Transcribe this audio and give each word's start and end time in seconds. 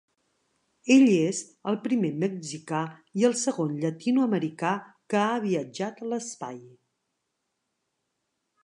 Ell 0.93 1.03
és 1.15 1.41
el 1.71 1.77
primer 1.83 2.11
mexicà 2.23 2.79
i 3.21 3.27
el 3.31 3.37
segon 3.43 3.77
llatinoamericà 3.85 4.73
que 5.15 5.23
ha 5.27 5.39
viatjat 5.47 6.03
a 6.07 6.11
l'espai. 6.15 6.61